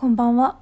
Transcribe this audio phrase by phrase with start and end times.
[0.00, 0.58] こんばんは。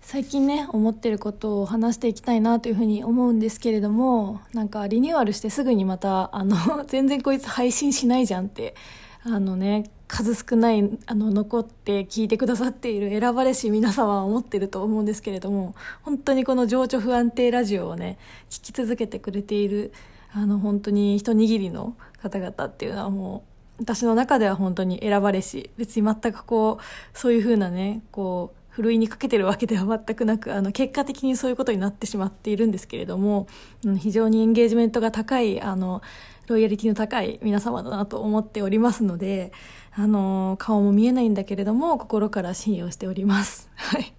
[0.00, 8.74] 最近ね思ってることを話していきたいなというふうに思うんですけれどもなんかリニューアルしてすぐにまたあの 全然こいつ配信しないじゃんって
[9.22, 18.18] あのね数少ないあの残って聞いてくださっている選ばれし皆様は思ってると思うんですけれども本当にこの情緒不安定ラジオをね
[18.50, 19.92] 聞き続けてくれている
[20.32, 23.44] あの本当に一握りの方々っていうのはも
[23.78, 33.46] う私の中では本当に選ばれし別に全くこうそういうふうなねこうふるいにかけてるわけでは全くなくあの結果的にそういうことになってしまっているんですけれども、
[33.84, 36.02] うん、非常にエンゲージメントが高いあの
[36.48, 39.52] ロイヤリティの高い皆様だなと思っておりますので
[39.92, 43.70] あの顔も見えないんだけれども心から信用しております。
[43.76, 44.12] はい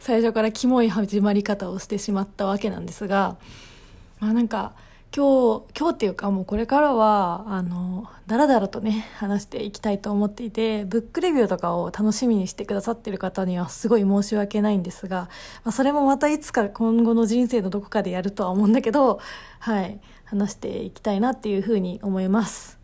[0.00, 3.38] 最初からキモい始まり方をしてしまったわけなんですが、
[4.20, 4.74] まあなんか、
[5.16, 15.28] 今日、今日っていうかもうこれからは、あの、だらだらとね、話していきたいと思っていて、ブックレビューとかを楽しみにしてくださってる方にはすごい申し訳ないんですが、
[15.62, 19.20] まあ、それもまたいつか今後の人生のどこかでやるとは思うんだけど、
[19.60, 22.83] はい、話していきたいなっていうふうに思います。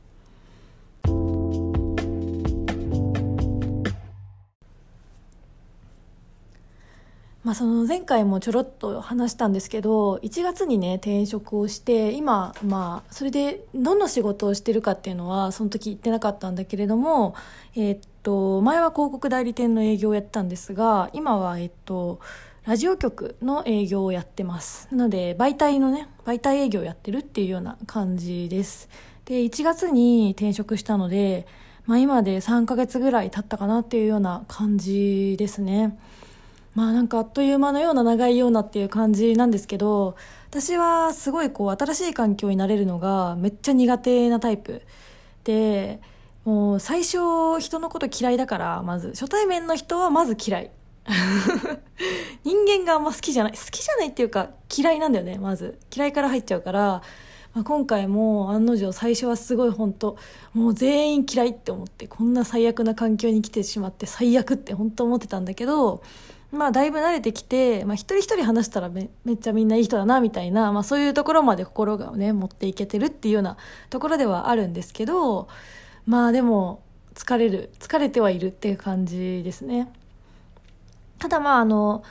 [7.42, 17.34] まあ、その前回もちょろっと話したんですけど1月にね転職をして今まあそれでどんな仕事をしてるかっていうのはその時言ってなかったんだけれども、
[17.74, 22.20] え、っと前は広告代理店の営業をやってたんですが今はえっと
[22.66, 24.86] ラジオ局の営業をやってます。
[24.92, 28.90] なので媒体のね媒体営業をやってるっていうような感じです。
[29.24, 31.46] で1月に転職したので、
[31.86, 35.96] まあ、今で3ヶ月ぐらい経ったかなっていうような感じですね。
[36.80, 40.16] まあなんかあっという間のような長いようなっていう感じなんですけど
[40.48, 44.80] 私はすごいこう新しい環境になれるのがめっちゃ苦手なタイプ。
[45.44, 46.00] で
[46.46, 50.70] もう最初人のこと嫌いだからまず初対面の人はまず嫌い。
[52.44, 55.78] 人間があんま好きじゃない好きじゃないっていうか嫌いなんだよねまず。
[55.94, 57.02] 嫌いから入っちゃうから
[57.52, 60.16] まあ、今回も案の定最初はすごい本当
[60.54, 66.00] もう全員嫌いって思ってこんな最悪な環境に来てしまって最悪って本当思ってたんだけど
[66.52, 73.56] まあだいぶ慣れてきて、まあ、一人一人話したらめめっちゃみんないい人だなみたいな、まあ、そういうところまで心がね持っていけてるっていうような
[73.88, 75.48] ところではあるんですけど
[76.06, 76.82] まあでも
[77.14, 79.92] 疲れる疲れてはいるっていう感じですね。
[81.18, 82.02] ただまああの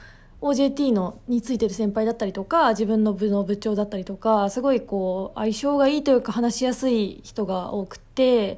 [0.42, 8.58] OJT のについてる先輩だったりとか自分の部の部長だったりとかすごいこう相性がいいというか話しやすい人が多くて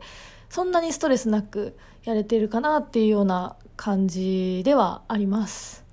[0.49, 5.83] そんなにストレスなくやれてるかなっていうような感じではあります。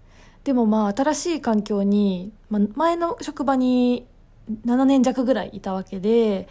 [0.44, 4.06] でもまあ新しい環境に、ま、前の職場に
[4.66, 6.48] 7年弱ぐらいいたわけで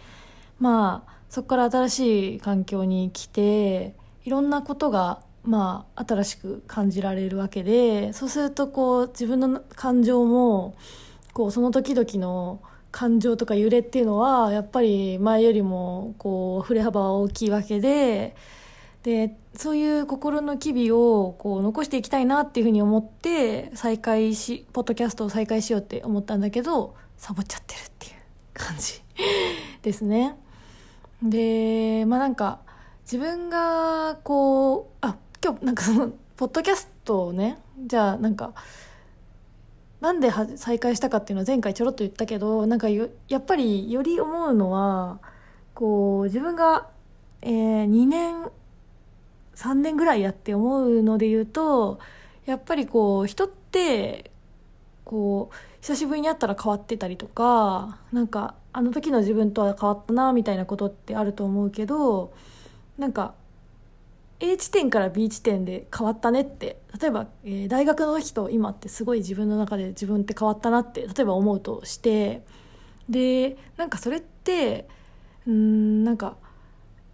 [0.60, 3.94] まあそこから新しい環境に来て
[4.24, 10.76] いろんなことがまあ新しく感じられるわけでそうするとこう自分の感情も
[11.32, 18.34] こうその時々の感情とか揺れっていうのはやっぱり前よりもこう振れ幅は大きいわけで
[19.08, 28.12] でそういう心の機微をこう残していきたいなっていうふうに思って再開しポッドキャストを再開しようって思ったんだけどサボっちゃってるっていう
[28.52, 29.00] 感じ
[29.80, 30.36] ですね。
[31.22, 32.60] でまあなんか
[33.10, 38.52] 自分がこうあ今日なんかそのポッドキャストをねじゃあなんか
[40.02, 45.18] なんで再開したかっていうのは前回ちょろっと言ったけどなんかやっぱりより思うのは
[45.72, 46.88] こう自分が、
[47.40, 48.50] えー、2年
[49.58, 51.98] 3年ぐらいやって思うので言うと
[52.46, 54.30] やっぱりこう人って
[55.04, 62.32] こう久しぶりに会ったら変わってたりとかなんかあの時の自分とは変わったなみたいなことってあると思うけど
[62.98, 63.34] なんか
[64.38, 72.44] A 地点から B 地点で変わったねって例えば、えー、大学の時と今ってすごい自分の中で自分って変わったなって例えば思うとして
[73.08, 74.86] でなんかそれって
[75.48, 76.36] うんなんか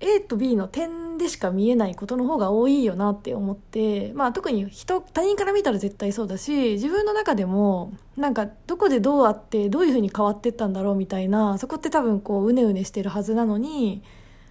[0.00, 14.02] A と B の点でしか見えないことの方が多いよなって思って、まあ、特に人他人から見たら絶対そうだし自分の中でもなんかどこでどうあってどういうふうに変わってったんだろうみたいなそこって多分こううねうねしてるはずなのに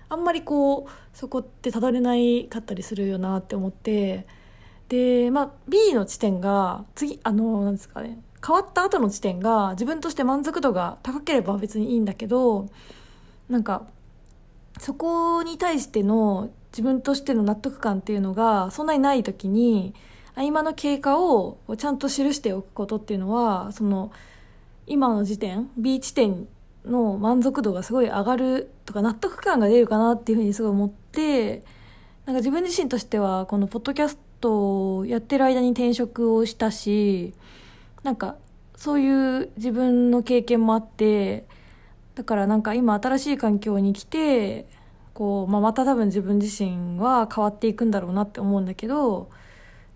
[0.10, 4.26] あんまりこうそこってたどれないかったりするよなって思って
[4.90, 12.70] で、まあ、B の地点が次あのなんですかね変わった後の地点が自分として満足度が高ければ別にいいんだけど
[13.50, 13.88] なんか
[14.80, 19.94] そこに対しての自分としての納得感っていうのがそんなにない時に
[20.36, 24.12] 合間の経過をちゃんと記しておくことっていうのはその
[24.88, 26.48] 今の時点 B 地点
[26.86, 31.64] の満足度がすごい上がるとか納得感が出るかなっていうふうにすごい思って
[32.26, 37.34] なんか自分自身としてはこのポッドキャストをやってる間に転職をしたし
[38.02, 38.36] なんか
[38.76, 41.46] そういう自分の経験もあって
[42.16, 44.68] だからなんか今新しい環境に来て
[45.14, 49.30] こう、まあ、また多分自分自身は変わっていくんだろうなって思うんだけど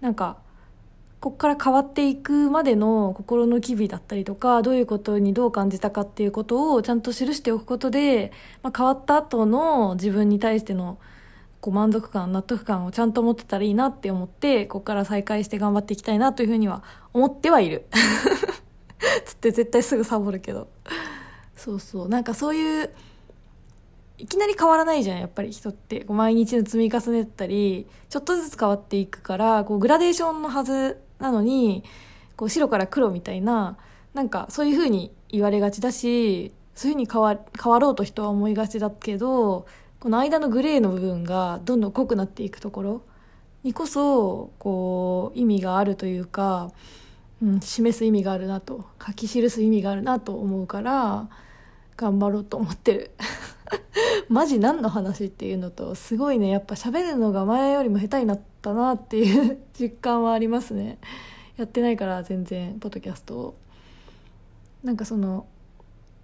[0.02, 0.38] なんか
[1.20, 8.32] ここから変わっていくまでの心の機微だったりとかどういうことにどう感じたかっていうことをちゃんと記しておくことで、
[8.62, 11.00] まあ、変わった後の自分に対しての
[11.60, 16.84] こう満足感納得感をちゃんと持ってたらいいなって思ってここから再開して頑張っていきたいなというふうには
[17.14, 17.88] 思ってはいる。
[19.26, 20.68] つって絶対すぐサボるけど。
[21.68, 22.08] そうそう。
[22.08, 22.90] なんかそういう
[24.18, 26.06] いきなり変わらないじゃんやっぱり人って。
[26.06, 31.84] こう毎日の積み重ねたりちょっとずつ変わっていくからこうグラデーションのはずなのに
[32.38, 33.78] こう白から黒みたいな
[34.14, 39.68] なんかそういうふうに言われがちだしそういうふうに変わ変わろうと人は思いがちだけど
[40.00, 43.02] この間のグレーの部分がどんどん濃くなっていくところ
[43.64, 46.72] にこそこう意味があるというか、
[47.44, 51.28] うん、示す意味があるなと書き記す意味があるなと思うから
[51.98, 53.12] 頑張ろうと思ってる。
[54.30, 61.00] マジ何の話っていうのとすごいねやっぱ喋るのが前よりも下手になったなっていう実感はありますね
[61.58, 63.56] やってないから全然ポッドキャストを
[64.84, 65.48] なんかその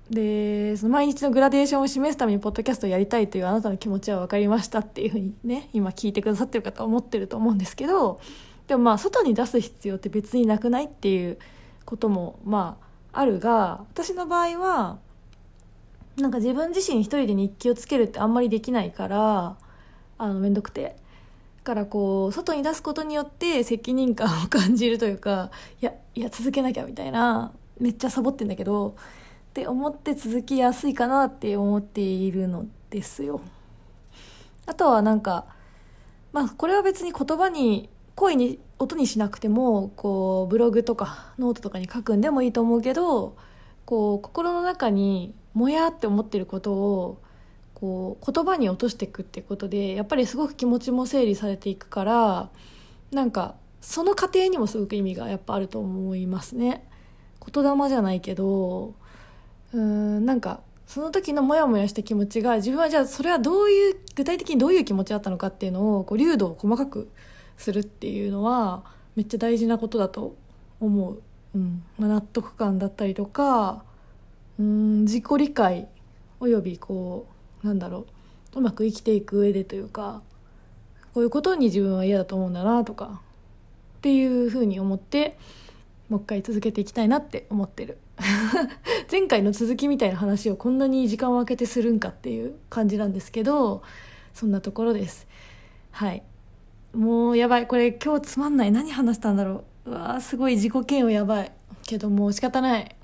[0.09, 8.19] でその毎日のグラデーションを示すためにポッドキャストをやりたいというあなたの気持ちは分かりましたっていうふうにね今聞いてくださってる方は思ってると思うんですけど
[8.67, 11.37] でもまあ外に出す必要って別になくないっていう
[11.85, 12.77] こともま
[13.11, 14.99] ああるが私の場合は
[16.17, 19.57] なんか自分自身一人で日記をつけるってあんまりできないから
[20.17, 20.95] あの面倒くて。
[21.63, 25.49] だからこう外に出すことによって責任感を感じるというか
[25.81, 28.93] いやいや続けなきゃみたいなめっちゃサボってんだけどっ
[29.53, 33.39] て思って続きやすいかなって思っているのですよ。
[34.65, 35.45] あとはなんか
[36.33, 43.37] まあこれは別に言葉に声に音にしなくてもこうブログとかノートとかに書くんでもいいと思うけど
[43.85, 47.21] こう心の中にもやって思ってることを
[47.73, 52.49] こう言葉に落としていくってことでやっぱりすごく気持ちも整理されていくから
[53.11, 56.87] なんかその過程にもすごく意味がやっぱあると思いますね。
[57.45, 58.93] 言霊じゃないけど
[59.73, 67.09] うんなんかその時のモヤモヤした気持ちが自分はじゃあそれはどういう具体的にどういう気持ちだったのかっていうのをこう流度を細かく
[67.57, 68.83] するっていうのは
[69.15, 70.35] めっちゃ大事なことだと
[70.79, 71.21] 思う、
[71.55, 73.83] うんまあ、納得感だったりとか
[74.59, 75.87] うん自己理解
[76.39, 77.27] およびこ
[77.63, 78.05] うなんだろ
[78.55, 80.21] ううまく生きていく上でというか
[81.13, 83.21] こういうことに自分は嫌だと思うんだなとか
[83.97, 85.37] っていうふうに思って
[86.09, 87.97] もう一回続けていきたいなって思ってる。
[89.11, 93.81] 前回の続きみたいな話をこんなに時間を空けてするんかっていう感じなんですけど
[94.33, 95.27] そんなところです。
[95.91, 96.23] はい。
[96.93, 97.67] もうやばい。
[97.67, 98.71] これ今日つまんない。
[98.71, 99.91] 何話したんだろう。
[99.91, 100.55] うわーすごい。
[100.55, 101.51] 自己嫌悪やばい。
[101.83, 102.95] けどもう仕方ない。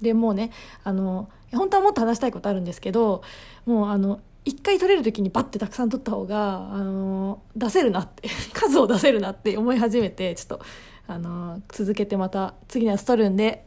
[0.00, 0.50] でもうね
[0.82, 3.22] あの本当はもっと話したいことあるんですけど
[3.66, 10.60] もうあの一回取れる時にバッてたくさん取った方があの出せるなって 数を出せるなって思い始めてちょっと
[11.06, 13.66] あの続けてまた次のやつ取るんで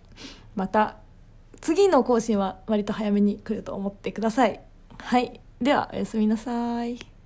[0.55, 0.97] また
[1.61, 4.59] 次の更新は割と早めに来ると思ってください。
[4.99, 5.39] はい。
[5.61, 7.16] では、おやすみなさい。